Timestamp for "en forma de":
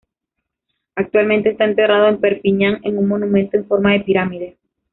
3.55-3.99